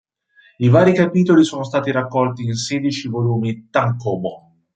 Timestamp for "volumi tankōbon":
3.07-4.63